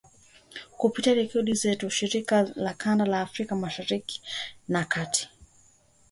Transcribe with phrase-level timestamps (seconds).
[0.77, 4.21] kupitia redio zetu shirika za kanda ya Afrika Mashariki
[4.67, 5.29] na Kati